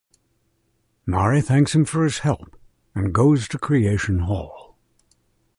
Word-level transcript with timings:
Mari 1.05 1.41
thanks 1.41 1.75
him 1.75 1.85
for 1.85 2.03
his 2.03 2.17
help 2.17 2.55
and 2.95 3.13
goes 3.13 3.47
to 3.47 3.59
Creation 3.59 4.21
Hall. 4.21 4.75